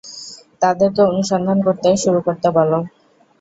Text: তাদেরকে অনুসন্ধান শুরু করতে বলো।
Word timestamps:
তাদেরকে 0.61 1.01
অনুসন্ধান 1.03 1.57
শুরু 1.97 2.19
করতে 2.21 2.47
বলো। 2.57 2.77